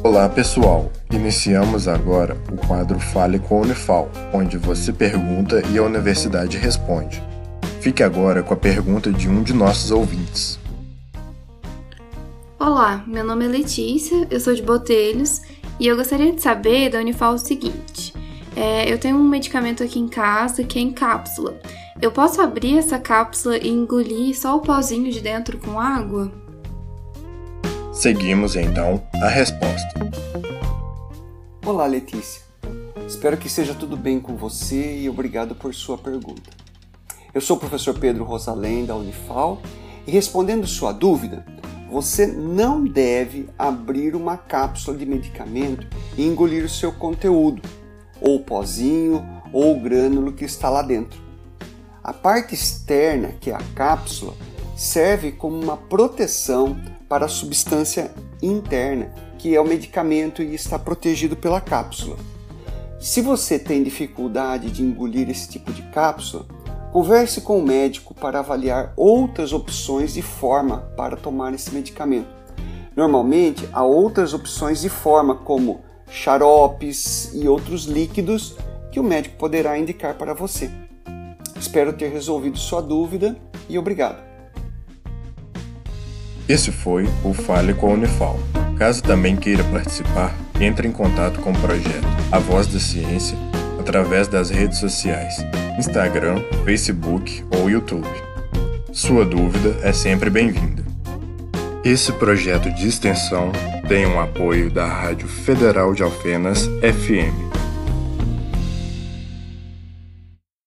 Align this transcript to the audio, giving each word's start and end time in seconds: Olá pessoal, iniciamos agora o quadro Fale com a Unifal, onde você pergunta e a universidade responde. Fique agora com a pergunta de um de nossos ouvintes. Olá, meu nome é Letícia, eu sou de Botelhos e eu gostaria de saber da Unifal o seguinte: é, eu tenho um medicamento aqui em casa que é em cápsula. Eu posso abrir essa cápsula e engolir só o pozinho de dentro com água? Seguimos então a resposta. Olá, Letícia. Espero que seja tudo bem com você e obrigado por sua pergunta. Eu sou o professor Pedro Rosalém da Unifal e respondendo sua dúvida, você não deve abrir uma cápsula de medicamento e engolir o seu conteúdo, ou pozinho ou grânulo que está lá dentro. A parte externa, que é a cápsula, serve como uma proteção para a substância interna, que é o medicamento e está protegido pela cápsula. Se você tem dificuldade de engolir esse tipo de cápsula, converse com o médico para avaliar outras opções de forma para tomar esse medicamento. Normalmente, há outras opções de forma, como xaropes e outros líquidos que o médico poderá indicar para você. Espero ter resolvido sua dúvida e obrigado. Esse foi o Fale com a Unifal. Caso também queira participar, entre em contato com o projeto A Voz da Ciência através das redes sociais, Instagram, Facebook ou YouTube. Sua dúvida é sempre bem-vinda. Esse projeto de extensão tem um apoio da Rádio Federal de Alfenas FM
Olá 0.00 0.28
pessoal, 0.28 0.92
iniciamos 1.12 1.88
agora 1.88 2.36
o 2.52 2.56
quadro 2.68 3.00
Fale 3.00 3.40
com 3.40 3.58
a 3.58 3.60
Unifal, 3.62 4.08
onde 4.32 4.56
você 4.56 4.92
pergunta 4.92 5.60
e 5.72 5.76
a 5.76 5.82
universidade 5.82 6.56
responde. 6.56 7.20
Fique 7.80 8.04
agora 8.04 8.40
com 8.40 8.54
a 8.54 8.56
pergunta 8.56 9.10
de 9.10 9.28
um 9.28 9.42
de 9.42 9.52
nossos 9.52 9.90
ouvintes. 9.90 10.56
Olá, 12.60 13.02
meu 13.08 13.24
nome 13.24 13.46
é 13.46 13.48
Letícia, 13.48 14.24
eu 14.30 14.38
sou 14.38 14.54
de 14.54 14.62
Botelhos 14.62 15.42
e 15.80 15.88
eu 15.88 15.96
gostaria 15.96 16.32
de 16.32 16.40
saber 16.40 16.90
da 16.90 17.00
Unifal 17.00 17.34
o 17.34 17.38
seguinte: 17.38 18.14
é, 18.54 18.90
eu 18.90 18.98
tenho 18.98 19.16
um 19.16 19.28
medicamento 19.28 19.82
aqui 19.82 19.98
em 19.98 20.08
casa 20.08 20.62
que 20.62 20.78
é 20.78 20.82
em 20.82 20.92
cápsula. 20.92 21.58
Eu 22.00 22.12
posso 22.12 22.40
abrir 22.40 22.78
essa 22.78 23.00
cápsula 23.00 23.58
e 23.58 23.68
engolir 23.68 24.38
só 24.38 24.56
o 24.56 24.60
pozinho 24.60 25.10
de 25.10 25.20
dentro 25.20 25.58
com 25.58 25.80
água? 25.80 26.30
Seguimos 27.98 28.54
então 28.54 29.02
a 29.20 29.26
resposta. 29.26 29.88
Olá, 31.66 31.84
Letícia. 31.84 32.42
Espero 33.04 33.36
que 33.36 33.48
seja 33.48 33.74
tudo 33.74 33.96
bem 33.96 34.20
com 34.20 34.36
você 34.36 35.00
e 35.00 35.10
obrigado 35.10 35.56
por 35.56 35.74
sua 35.74 35.98
pergunta. 35.98 36.48
Eu 37.34 37.40
sou 37.40 37.56
o 37.56 37.58
professor 37.58 37.98
Pedro 37.98 38.22
Rosalém 38.22 38.86
da 38.86 38.94
Unifal 38.94 39.60
e 40.06 40.12
respondendo 40.12 40.64
sua 40.64 40.92
dúvida, 40.92 41.44
você 41.90 42.24
não 42.24 42.84
deve 42.84 43.48
abrir 43.58 44.14
uma 44.14 44.36
cápsula 44.36 44.96
de 44.96 45.04
medicamento 45.04 45.84
e 46.16 46.24
engolir 46.24 46.64
o 46.64 46.68
seu 46.68 46.92
conteúdo, 46.92 47.60
ou 48.20 48.38
pozinho 48.44 49.26
ou 49.52 49.80
grânulo 49.80 50.32
que 50.32 50.44
está 50.44 50.70
lá 50.70 50.82
dentro. 50.82 51.20
A 52.00 52.12
parte 52.12 52.54
externa, 52.54 53.32
que 53.40 53.50
é 53.50 53.54
a 53.56 53.62
cápsula, 53.74 54.34
serve 54.78 55.32
como 55.32 55.60
uma 55.60 55.76
proteção 55.76 56.80
para 57.08 57.24
a 57.24 57.28
substância 57.28 58.12
interna, 58.40 59.12
que 59.36 59.52
é 59.52 59.60
o 59.60 59.66
medicamento 59.66 60.40
e 60.40 60.54
está 60.54 60.78
protegido 60.78 61.36
pela 61.36 61.60
cápsula. 61.60 62.16
Se 63.00 63.20
você 63.20 63.58
tem 63.58 63.82
dificuldade 63.82 64.70
de 64.70 64.84
engolir 64.84 65.28
esse 65.28 65.48
tipo 65.48 65.72
de 65.72 65.82
cápsula, 65.82 66.46
converse 66.92 67.40
com 67.40 67.58
o 67.58 67.62
médico 67.62 68.14
para 68.14 68.38
avaliar 68.38 68.92
outras 68.96 69.52
opções 69.52 70.14
de 70.14 70.22
forma 70.22 70.78
para 70.96 71.16
tomar 71.16 71.52
esse 71.52 71.74
medicamento. 71.74 72.28
Normalmente, 72.94 73.68
há 73.72 73.82
outras 73.82 74.32
opções 74.32 74.80
de 74.80 74.88
forma, 74.88 75.34
como 75.34 75.80
xaropes 76.08 77.32
e 77.34 77.48
outros 77.48 77.84
líquidos 77.84 78.56
que 78.92 79.00
o 79.00 79.04
médico 79.04 79.36
poderá 79.38 79.76
indicar 79.76 80.14
para 80.14 80.34
você. 80.34 80.70
Espero 81.58 81.92
ter 81.92 82.12
resolvido 82.12 82.56
sua 82.56 82.80
dúvida 82.80 83.36
e 83.68 83.76
obrigado. 83.76 84.27
Esse 86.48 86.72
foi 86.72 87.06
o 87.22 87.34
Fale 87.34 87.74
com 87.74 87.90
a 87.90 87.94
Unifal. 87.94 88.40
Caso 88.78 89.02
também 89.02 89.36
queira 89.36 89.62
participar, 89.64 90.34
entre 90.58 90.88
em 90.88 90.92
contato 90.92 91.40
com 91.40 91.50
o 91.50 91.58
projeto 91.58 92.06
A 92.32 92.38
Voz 92.38 92.66
da 92.66 92.80
Ciência 92.80 93.36
através 93.78 94.28
das 94.28 94.48
redes 94.48 94.78
sociais, 94.78 95.44
Instagram, 95.78 96.42
Facebook 96.64 97.44
ou 97.50 97.68
YouTube. 97.68 98.08
Sua 98.92 99.24
dúvida 99.24 99.76
é 99.82 99.92
sempre 99.92 100.30
bem-vinda. 100.30 100.82
Esse 101.84 102.12
projeto 102.12 102.70
de 102.70 102.88
extensão 102.88 103.52
tem 103.86 104.06
um 104.06 104.20
apoio 104.20 104.70
da 104.70 104.86
Rádio 104.86 105.28
Federal 105.28 105.94
de 105.94 106.02
Alfenas 106.02 106.66
FM 106.66 107.47